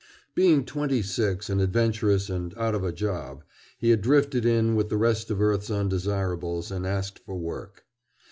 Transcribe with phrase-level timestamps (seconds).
[0.33, 3.43] Being twenty six and adventurous and out of a job,
[3.77, 7.85] he had drifted in with the rest of earth's undesirables and asked for work.